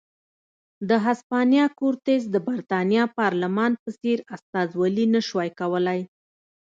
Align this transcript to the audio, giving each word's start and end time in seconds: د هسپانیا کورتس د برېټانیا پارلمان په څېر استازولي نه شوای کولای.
د 0.89 0.91
هسپانیا 1.05 1.65
کورتس 1.79 2.21
د 2.33 2.35
برېټانیا 2.47 3.03
پارلمان 3.19 3.71
په 3.83 3.89
څېر 4.01 4.17
استازولي 4.35 5.05
نه 5.15 5.21
شوای 5.27 5.49
کولای. 5.59 5.99